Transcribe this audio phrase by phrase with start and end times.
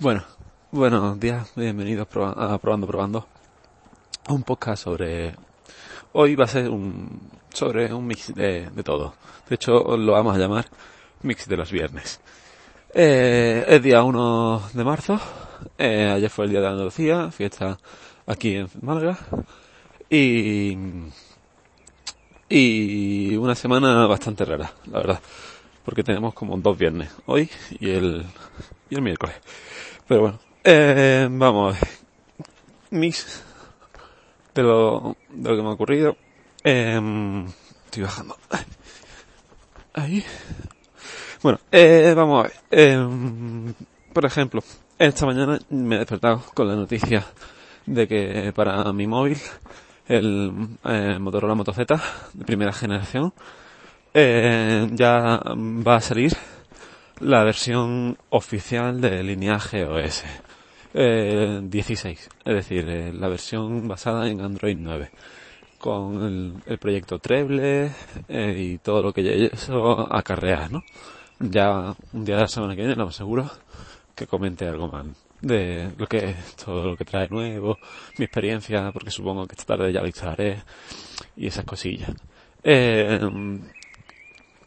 [0.00, 0.22] Bueno,
[0.70, 3.26] buenos días, bienvenidos a Probando Probando.
[4.28, 5.34] Un podcast sobre...
[6.12, 7.20] Hoy va a ser un...
[7.52, 9.14] sobre un mix de, de todo.
[9.48, 10.66] De hecho, lo vamos a llamar
[11.22, 12.20] mix de los viernes.
[12.94, 15.18] Eh, es día 1 de marzo.
[15.76, 17.76] Eh, ayer fue el día de Andalucía, fiesta
[18.24, 19.18] aquí en Málaga.
[20.08, 20.78] Y...
[22.48, 25.20] Y una semana bastante rara, la verdad.
[25.88, 27.48] Porque tenemos como dos viernes, hoy
[27.80, 28.22] y el,
[28.90, 29.36] y el miércoles.
[30.06, 31.88] Pero bueno, eh, vamos a ver.
[32.90, 33.42] Mix
[34.54, 36.18] de lo, de lo que me ha ocurrido.
[36.62, 37.46] Eh,
[37.86, 38.36] estoy bajando.
[39.94, 40.22] Ahí.
[41.42, 42.52] Bueno, eh, vamos a ver.
[42.70, 43.72] Eh,
[44.12, 44.62] por ejemplo,
[44.98, 47.24] esta mañana me he despertado con la noticia
[47.86, 49.38] de que para mi móvil,
[50.06, 50.52] el
[50.84, 51.98] eh, Motorola Moto Z
[52.34, 53.32] de primera generación,
[54.20, 56.32] eh, ya va a salir
[57.20, 60.24] la versión oficial de lineaje OS.
[60.94, 65.10] Eh, 16, es decir, eh, la versión basada en Android 9,
[65.78, 67.92] con el, proyecto Treble
[68.28, 70.82] eh, y todo lo que eso acarrea, ¿no?
[71.38, 73.48] Ya un día de la semana que viene, lo más seguro,
[74.16, 75.06] que comente algo más
[75.40, 76.34] de lo que
[76.64, 77.78] todo lo que trae nuevo,
[78.18, 80.62] mi experiencia, porque supongo que esta tarde ya lo instalaré
[81.36, 82.10] y esas cosillas.
[82.64, 83.20] Eh,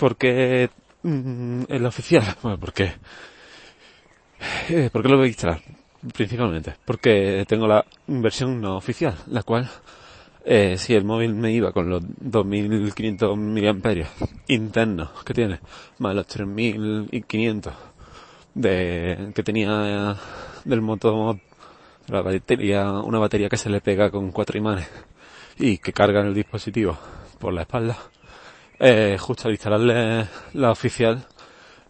[0.02, 0.68] porque
[1.04, 2.92] mm, el oficial, bueno, porque
[4.70, 5.62] eh, ¿por qué lo voy a instalar?
[6.16, 9.70] Principalmente porque tengo la versión no oficial, la cual
[10.44, 14.10] eh, si el móvil me iba con los 2500 miliamperios
[14.48, 15.60] internos que tiene,
[16.00, 17.72] más los 3500
[18.56, 20.18] de, que tenía
[20.66, 21.40] del moto
[22.08, 24.90] la batería, una batería que se le pega con cuatro imanes
[25.60, 26.98] y que carga el dispositivo
[27.38, 28.00] por la espalda,
[28.82, 31.24] eh, justo al instalarle la oficial,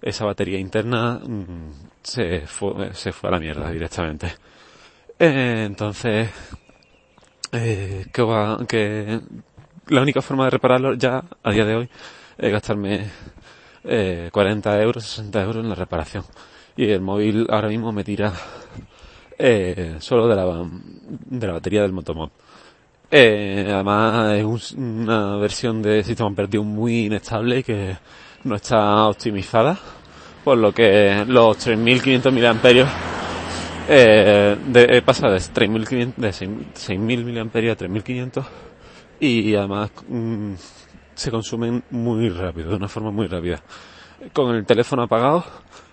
[0.02, 1.72] esa batería interna mmm,
[2.04, 4.28] se, fue, se fue a la mierda directamente.
[5.18, 6.30] Eh, entonces,
[7.54, 9.22] eh, que, va, que
[9.88, 11.90] la única forma de repararlo ya a día de hoy
[12.38, 13.10] es gastarme
[13.86, 16.26] eh, 40 euros, 60 euros en la reparación.
[16.76, 18.34] Y el móvil ahora mismo me tira
[19.38, 20.46] eh, solo de la,
[21.10, 22.32] de la batería del Motomod.
[23.14, 27.98] Eh, además es un, una versión de sistema operativo muy inestable y que
[28.46, 29.78] no está optimizada,
[30.44, 32.90] por lo que los 3500 miliamperios
[33.90, 38.46] eh, de, pasa de 3.500, de 6.000 miliamperios a 3.500
[39.20, 40.54] y además mmm,
[41.14, 43.62] se consumen muy rápido, de una forma muy rápida.
[44.34, 45.44] Con el teléfono apagado,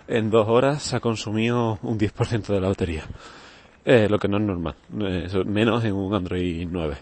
[0.06, 3.04] en dos horas se ha consumido un 10% de la batería.
[3.90, 6.98] Eh, lo que no es normal, eh, menos en un Android 9.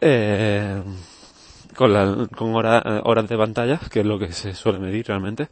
[0.00, 0.80] Eh,
[1.74, 5.48] con, la, con hora, horas de pantalla, que es lo que se suele medir realmente.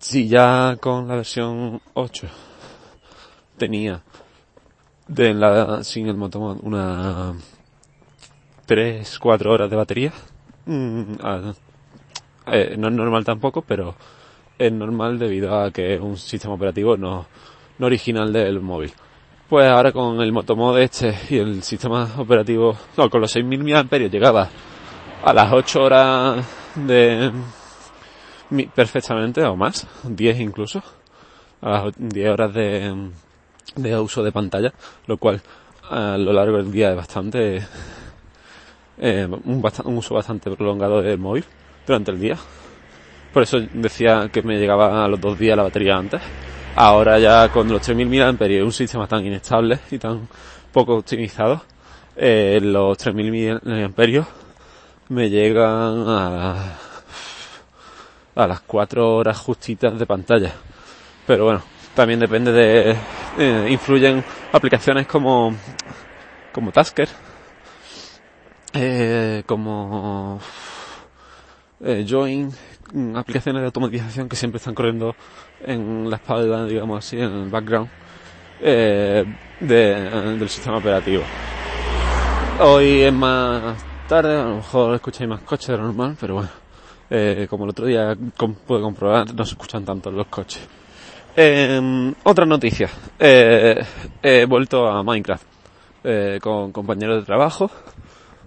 [0.00, 2.26] Si ya con la versión 8
[3.56, 4.02] tenía
[5.06, 7.34] de la, sin el motomod una
[8.66, 10.12] 3, 4 horas de batería,
[10.66, 11.12] mm,
[12.48, 13.94] eh, no es normal tampoco, pero
[14.58, 17.28] es normal debido a que es un sistema operativo no
[17.78, 18.92] original del móvil.
[19.54, 24.08] Pues ahora con el Motomod este y el sistema operativo, no, con los 6.000 mAh
[24.08, 24.48] llegaba
[25.22, 26.44] a las 8 horas
[26.74, 27.30] de
[28.74, 30.82] perfectamente o más, 10 incluso,
[31.60, 33.10] a las 10 horas de,
[33.76, 34.72] de uso de pantalla,
[35.06, 35.40] lo cual
[35.88, 37.64] a lo largo del día es bastante,
[38.98, 41.44] eh, un, bast un uso bastante prolongado del móvil
[41.86, 42.36] durante el día.
[43.32, 46.20] Por eso decía que me llegaba a los dos días la batería antes.
[46.76, 50.28] Ahora ya con los 3000 mAh y un sistema tan inestable y tan
[50.72, 51.62] poco optimizado,
[52.16, 54.26] eh, los 3000 mAh
[55.08, 56.76] me llegan a,
[58.34, 60.52] a las 4 horas justitas de pantalla.
[61.26, 61.62] Pero bueno,
[61.94, 62.96] también depende de,
[63.38, 65.54] eh, influyen aplicaciones como,
[66.52, 67.08] como Tasker,
[68.72, 70.40] eh, como
[71.80, 72.50] eh, Join,
[73.14, 75.14] aplicaciones de automatización que siempre están corriendo
[75.64, 77.88] en la espalda, digamos así, en el background
[78.60, 79.24] eh,
[79.60, 79.94] de,
[80.38, 81.22] del sistema operativo.
[82.60, 83.76] Hoy es más
[84.08, 86.50] tarde, a lo mejor escucháis más coches de lo normal, pero bueno,
[87.10, 90.66] eh, como el otro día com pude comprobar, no se escuchan tanto los coches.
[91.36, 92.88] Eh, otra noticia,
[93.18, 93.84] eh,
[94.22, 95.44] he vuelto a Minecraft
[96.04, 97.70] eh, con compañeros de trabajo,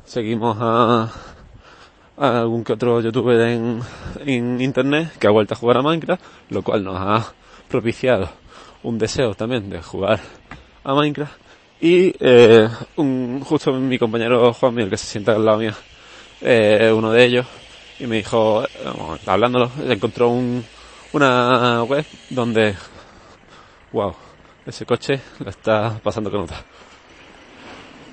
[0.06, 1.12] seguimos a
[2.18, 3.82] algún que otro youtuber en,
[4.26, 7.34] en, internet que ha vuelto a jugar a Minecraft, lo cual nos ha
[7.70, 8.30] propiciado
[8.84, 10.20] un deseo también de jugar
[10.84, 11.34] a Minecraft.
[11.80, 15.74] Y eh, un, justo mi compañero Juan Miguel, que se sienta al lado mío,
[16.42, 17.46] eh, uno de ellos,
[18.00, 20.66] y me dijo, eh, hablándolo, encontró un,
[21.14, 22.76] una web donde,
[23.92, 24.16] wow,
[24.66, 26.64] ese coche la está pasando con otra.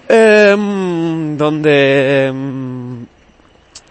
[0.07, 3.07] Em, donde em,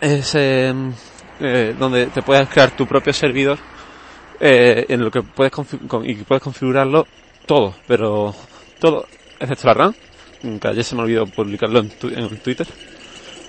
[0.04, 0.94] es em,
[1.40, 3.58] eh, donde te puedes crear tu propio servidor
[4.40, 5.54] eh, en lo que puedes
[6.04, 7.08] y puedes configurarlo
[7.46, 8.36] todo, pero
[8.80, 9.06] todo
[9.40, 9.94] excepto la RAM,
[10.60, 12.68] que ayer se me olvidó publicarlo en, en Twitter.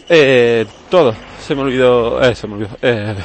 [0.09, 2.77] Eh, todo se me olvidó, eh, se me olvidó.
[2.83, 3.17] Eh,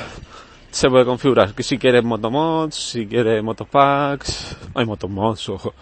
[0.72, 5.74] se puede configurar que si quieres motomods, si quieres motopacks, hay motomods, ojo.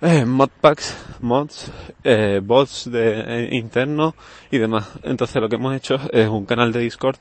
[0.00, 1.70] Eh, modpacks, mods,
[2.02, 4.14] eh, bots de eh, interno
[4.50, 4.86] y demás.
[5.02, 7.16] Entonces lo que hemos hecho es un canal de Discord.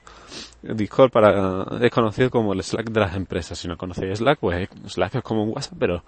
[0.62, 3.58] Discord para es conocido como el Slack de las empresas.
[3.58, 6.04] Si no conocéis Slack, pues Slack es como un WhatsApp, pero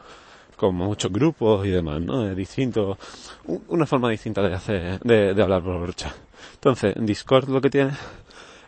[0.58, 2.28] con muchos grupos y demás, ¿no?
[2.30, 2.98] Es distinto,
[3.68, 6.14] una forma distinta de hacer, de, de hablar por chat.
[6.56, 7.92] Entonces, en Discord lo que tiene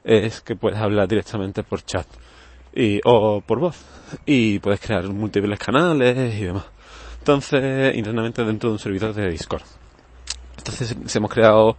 [0.04, 2.08] es que puedes hablar directamente por chat
[2.74, 3.78] y, o por voz
[4.26, 6.66] y puedes crear múltiples canales y demás.
[7.28, 9.64] Entonces, internamente dentro de un servidor de Discord.
[10.60, 11.76] Entonces, se hemos creado,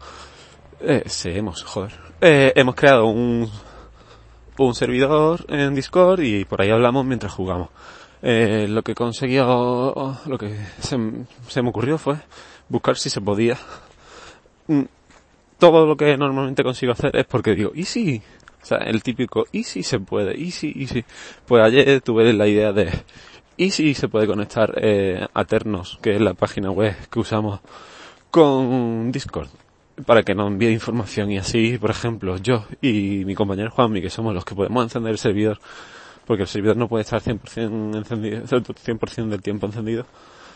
[0.79, 3.51] eh, se hemos, joder, eh, hemos creado un,
[4.59, 7.71] un servidor en Discord y por ahí hablamos mientras jugamos.
[8.21, 10.99] Eh, lo que conseguido, lo que se,
[11.49, 12.17] se me ocurrió fue
[12.69, 13.57] buscar si se podía
[14.67, 14.83] mm,
[15.59, 18.21] todo lo que normalmente consigo hacer es porque digo, ¿y si?
[18.61, 20.37] O sea, el típico, ¿y si se puede?
[20.37, 20.75] ¿y si?
[20.77, 21.07] ¿y si?
[21.47, 22.91] Pues ayer tuve la idea de,
[23.59, 27.61] ¿y si se puede conectar eh, a Ternos, que es la página web que usamos
[28.31, 29.49] con Discord?
[30.07, 34.11] Para que nos envíe información y así, por ejemplo, yo y mi compañero Juanmi, que
[34.11, 35.59] somos los que podemos encender el servidor,
[36.25, 40.07] porque el servidor no puede estar 100% encendido, 100% del tiempo encendido,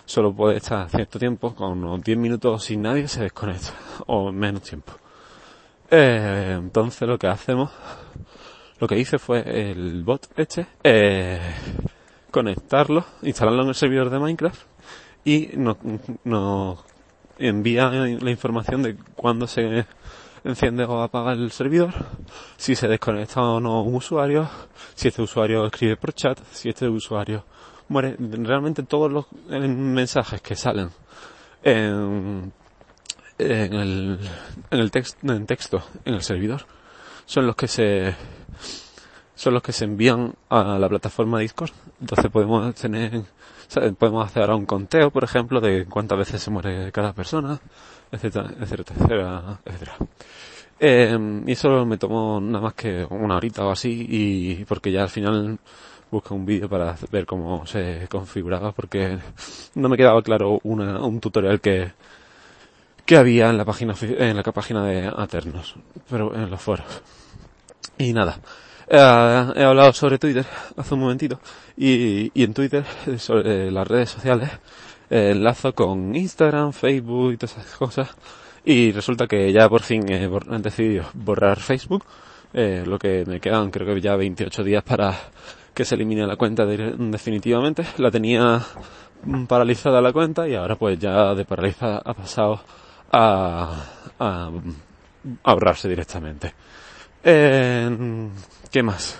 [0.04, 3.74] solo puede estar cierto tiempo, con unos 10 minutos sin nadie se desconecta,
[4.06, 4.92] o menos tiempo.
[5.90, 7.70] Eh, entonces lo que hacemos,
[8.78, 11.40] lo que hice fue el bot este, eh,
[12.32, 14.60] conectarlo, instalarlo en el servidor de Minecraft
[15.24, 15.76] y nos,
[16.24, 16.80] nos
[17.38, 19.86] envía la información de cuándo se
[20.42, 21.92] enciende o apaga el servidor,
[22.56, 24.48] si se desconecta o no un usuario,
[24.94, 27.44] si este usuario escribe por chat, si este usuario
[27.88, 30.90] muere, realmente todos los mensajes que salen
[31.62, 32.52] en,
[33.38, 34.18] en el,
[34.70, 34.90] en el
[35.22, 36.66] en texto, en el servidor,
[37.24, 38.16] son los que se,
[39.42, 41.72] son los que se envían a la plataforma Discord.
[42.00, 43.22] Entonces podemos tener,
[43.98, 47.58] podemos hacer ahora un conteo, por ejemplo, de cuántas veces se muere cada persona,
[48.12, 49.96] etcétera, etcétera, etcétera.
[50.78, 55.02] Eh, y eso me tomó nada más que una horita o así, y porque ya
[55.02, 55.58] al final
[56.08, 59.18] busqué un vídeo para ver cómo se configuraba porque
[59.74, 61.90] no me quedaba claro una, un tutorial que,
[63.04, 65.74] que había en la página en la página de Aternos,
[66.08, 67.02] pero en los foros.
[67.98, 68.38] Y nada,
[68.88, 70.44] he hablado sobre Twitter
[70.76, 71.40] hace un momentito
[71.76, 72.84] y, y en Twitter
[73.18, 74.50] sobre las redes sociales
[75.10, 78.16] enlazo con Instagram, Facebook y todas esas cosas
[78.64, 80.28] y resulta que ya por fin he,
[80.60, 82.04] decidido borrar Facebook,
[82.54, 85.14] eh, lo que me quedan creo que ya 28 días para
[85.74, 87.84] que se elimine la cuenta definitivamente.
[87.98, 88.60] La tenía
[89.48, 92.60] paralizada la cuenta y ahora pues ya de paralizada ha pasado
[93.10, 93.84] a,
[94.18, 94.50] a,
[95.42, 96.54] ahorrarse directamente.
[97.24, 98.28] Eh,
[98.70, 99.18] ¿Qué más?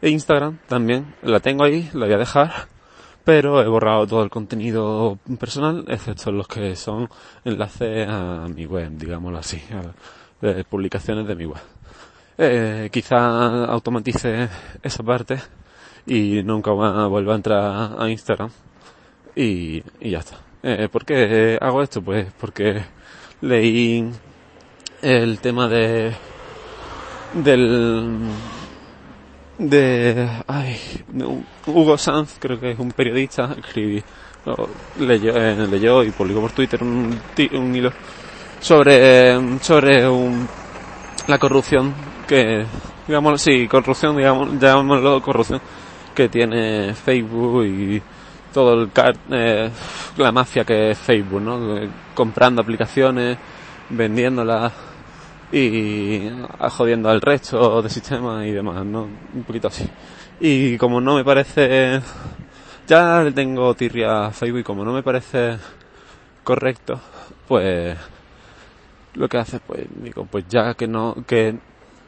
[0.00, 2.68] Instagram también, la tengo ahí, la voy a dejar,
[3.24, 7.08] pero he borrado todo el contenido personal, excepto los que son
[7.44, 9.62] enlaces a mi web, digámoslo así,
[10.40, 11.62] de publicaciones de mi web.
[12.38, 14.48] Eh, quizá automatice
[14.82, 15.38] esa parte
[16.06, 18.50] y nunca vuelvo a entrar a Instagram
[19.36, 20.38] y, y ya está.
[20.62, 22.02] Eh, ¿Por qué hago esto?
[22.02, 22.82] Pues porque
[23.40, 24.10] leí
[25.02, 26.12] el tema de
[27.34, 28.18] del
[29.58, 30.76] de, ay,
[31.66, 34.02] Hugo Sanz, creo que es un periodista, escribí,
[34.98, 37.18] leyó, eh, leyó y publicó por Twitter un,
[37.52, 37.92] un hilo
[38.60, 40.48] sobre sobre un,
[41.26, 41.94] la corrupción
[42.26, 42.64] que
[43.06, 45.60] digamos sí corrupción digamos llamémoslo corrupción
[46.14, 48.02] que tiene Facebook y
[48.52, 48.90] todo el
[49.30, 49.70] eh,
[50.16, 51.58] la mafia que es Facebook, ¿no?
[52.14, 53.38] Comprando aplicaciones,
[53.88, 54.72] vendiéndolas
[55.52, 56.30] y
[56.70, 59.02] jodiendo al resto de sistemas y demás, ¿no?
[59.34, 59.88] Un poquito así.
[60.40, 62.00] Y como no me parece,
[62.86, 65.58] ya le tengo tirria a Facebook y como no me parece
[66.42, 67.00] correcto,
[67.46, 67.96] pues
[69.14, 71.52] lo que hace, pues digo, pues ya que no, que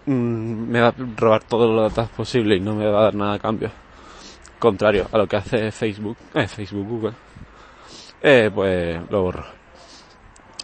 [0.07, 3.15] mm, me va a robar todos los datos posibles y no me va a dar
[3.15, 3.71] nada a cambio
[4.65, 7.13] contrario a lo que hace Facebook, eh, Facebook Google,
[8.23, 9.45] eh, pues lo borro.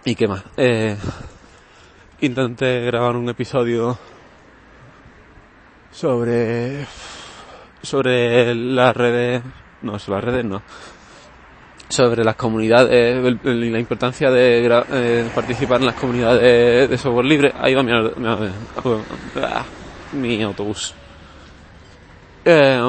[0.06, 0.42] ¿Y qué más?
[0.56, 0.96] Eh,
[2.20, 3.98] intenté grabar un episodio
[5.90, 6.86] sobre
[7.82, 9.42] sobre las redes,
[9.82, 10.62] no, sobre las redes no,
[11.88, 17.52] sobre las comunidades y la importancia de eh, participar en las comunidades de software libre.
[17.58, 19.64] Ahí va mi, ah,
[20.12, 20.94] mi autobús.
[22.44, 22.80] Eh,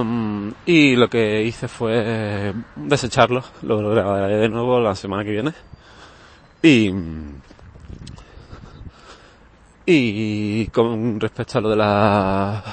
[0.66, 5.54] y lo que hice fue desecharlo, lo grabaré de nuevo la semana que viene.
[6.64, 6.92] Y,
[9.86, 12.64] y con respecto a lo de la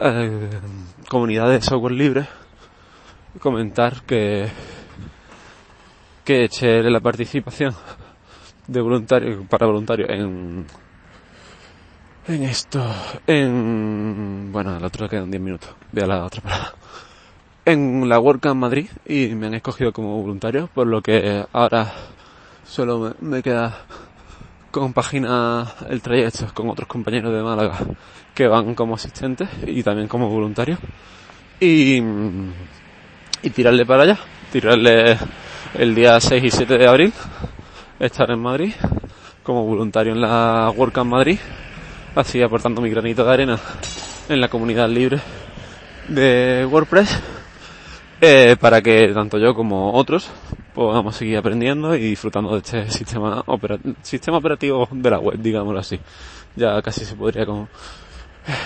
[0.00, 0.50] eh,
[1.08, 2.26] comunidad de software libre,
[3.40, 4.48] comentar que
[6.24, 7.74] que eché la participación
[8.66, 10.66] de voluntario para voluntarios en
[12.26, 12.84] en esto
[13.26, 16.74] en bueno el otro quedan 10 minutos voy a la otra parada.
[17.64, 21.92] En la WordCamp Madrid y me han escogido como voluntario por lo que ahora
[22.64, 23.86] solo me, queda
[24.70, 27.78] compaginar el trayecto con otros compañeros de Málaga
[28.34, 30.78] que van como asistentes y también como voluntarios.
[31.60, 32.00] Y,
[33.42, 34.18] y tirarle para allá
[34.52, 35.18] tirarle
[35.74, 37.12] el día 6 y 7 de abril
[38.00, 38.72] estar en Madrid
[39.42, 41.38] como voluntario en la WordCamp Madrid,
[42.14, 43.58] así aportando mi granito de arena
[44.28, 45.20] en la comunidad libre
[46.08, 47.18] de WordPress,
[48.20, 50.30] eh, para que tanto yo como otros
[50.78, 53.44] podamos seguir aprendiendo y disfrutando de este sistema,
[54.00, 55.98] sistema operativo de la web, digámoslo así.
[56.54, 57.68] Ya casi se podría como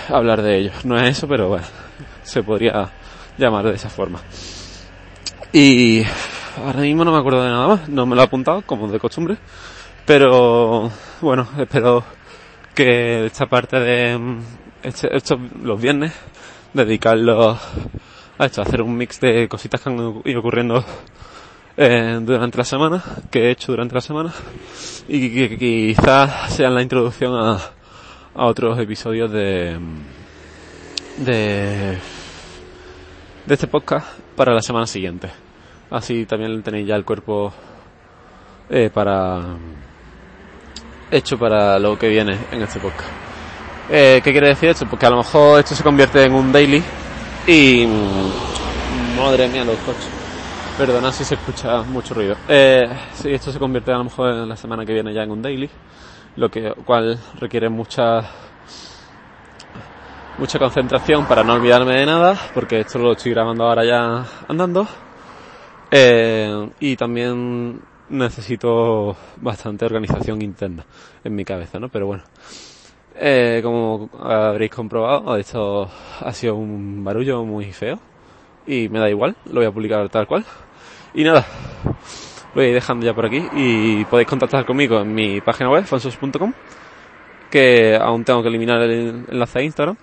[0.09, 0.71] hablar de ello.
[0.83, 1.65] No es eso, pero bueno,
[2.21, 2.91] se podría
[3.35, 4.19] llamar de esa forma.
[5.51, 6.03] Y
[6.63, 8.99] ahora mismo no me acuerdo de nada más, no me lo he apuntado como de
[8.99, 9.37] costumbre,
[10.05, 12.03] pero bueno, espero
[12.75, 14.37] que esta parte de
[14.83, 16.13] este, estos los viernes
[16.73, 17.57] dedicarlo
[18.37, 20.85] a esto, a hacer un mix de cositas que han ido ocurriendo
[21.77, 24.33] eh, durante la semana, que he hecho durante la semana,
[25.07, 27.59] y que, quizás sean la introducción a,
[28.35, 29.77] otros episodios de,
[31.17, 31.97] de,
[33.45, 35.29] de este podcast para la semana siguiente.
[35.91, 37.53] Así también tenéis ya el cuerpo
[38.69, 39.55] eh, para
[41.11, 43.09] hecho para lo que viene en este podcast.
[43.89, 44.87] Eh, ¿Qué quiere decir esto?
[44.89, 46.81] Porque a lo mejor esto se convierte en un daily
[47.45, 47.85] y...
[47.85, 50.22] Mm, madre mía, los coches.
[50.77, 52.35] Perdona si se escucha mucho ruido.
[52.47, 55.29] Eh, sí, esto se convierte a lo mejor en la semana que viene ya en
[55.29, 55.69] un daily,
[56.35, 58.23] lo que cual requiere mucha
[60.39, 64.87] mucha concentración para no olvidarme de nada, porque esto lo estoy grabando ahora ya andando.
[65.91, 70.83] Eh, y también necesito bastante organización interna
[71.23, 71.89] en mi cabeza, ¿no?
[71.89, 72.23] Pero bueno,
[73.15, 75.87] eh, como habréis comprobado, esto
[76.19, 77.99] ha sido un barullo muy feo
[78.65, 80.45] y me da igual, lo voy a publicar tal cual.
[81.13, 81.45] Y nada,
[81.85, 86.53] lo voy dejando ya por aquí y podéis contactar conmigo en mi página web, fansos.com,
[87.49, 89.97] que aún tengo que eliminar el enlace a Instagram.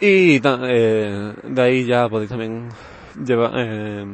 [0.00, 2.68] Y eh, de ahí ya podéis también
[3.24, 3.52] llevar...
[3.56, 4.06] Eh,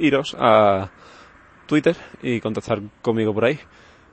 [0.00, 0.90] iros a
[1.66, 3.58] Twitter y contactar conmigo por ahí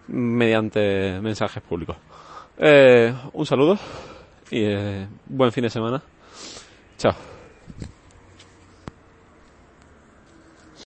[0.08, 1.98] mediante mensajes públicos.
[2.58, 3.78] Eh, un saludo
[4.50, 6.02] y eh, buen fin de semana.
[6.98, 7.14] Chao.